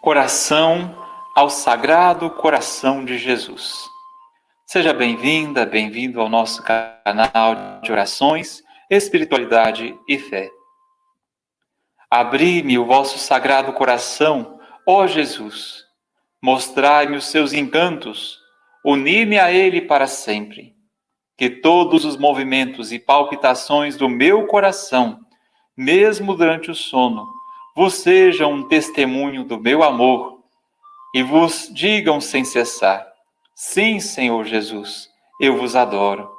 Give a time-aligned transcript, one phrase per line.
[0.00, 0.96] Coração
[1.36, 3.86] ao Sagrado Coração de Jesus.
[4.64, 10.50] Seja bem-vinda, bem-vindo ao nosso canal de orações, espiritualidade e fé.
[12.10, 14.58] Abri-me o vosso sagrado coração,
[14.88, 15.84] ó Jesus.
[16.42, 18.38] Mostrai-me os seus encantos,
[18.82, 20.74] uni-me a ele para sempre.
[21.36, 25.20] Que todos os movimentos e palpitações do meu coração,
[25.76, 27.39] mesmo durante o sono,
[27.74, 30.40] vos sejam um testemunho do meu amor
[31.14, 33.06] e vos digam sem cessar:
[33.54, 35.08] Sim, Senhor Jesus,
[35.40, 36.30] eu vos adoro.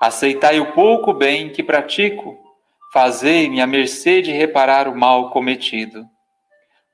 [0.00, 2.36] Aceitai o pouco bem que pratico,
[2.92, 6.04] fazei-me a mercê de reparar o mal cometido,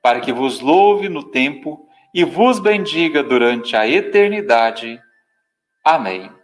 [0.01, 4.99] para que vos louve no tempo e vos bendiga durante a eternidade.
[5.83, 6.40] Amém.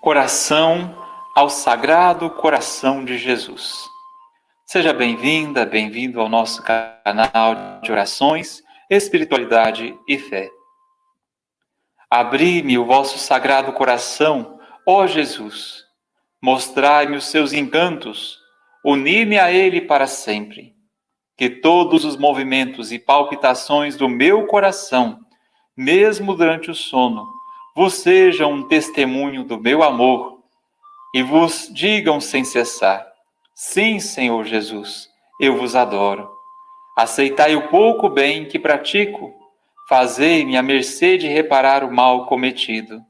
[0.00, 0.96] Coração
[1.34, 3.84] ao Sagrado Coração de Jesus.
[4.64, 10.48] Seja bem-vinda, bem-vindo ao nosso canal de orações, espiritualidade e fé.
[12.08, 15.84] Abri-me o vosso sagrado coração, ó Jesus.
[16.40, 18.38] Mostrai-me os seus encantos,
[18.84, 20.76] uni-me a ele para sempre.
[21.36, 25.18] Que todos os movimentos e palpitações do meu coração,
[25.76, 27.37] mesmo durante o sono,
[27.78, 30.40] vos sejam um testemunho do meu amor
[31.14, 33.06] e vos digam sem cessar:
[33.54, 35.08] Sim, Senhor Jesus,
[35.40, 36.28] eu vos adoro.
[36.96, 39.32] Aceitai o pouco bem que pratico,
[39.88, 43.00] fazei-me a mercê de reparar o mal cometido,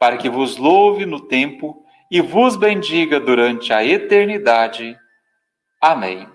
[0.00, 4.98] para que vos louve no tempo e vos bendiga durante a eternidade.
[5.80, 6.26] Amém.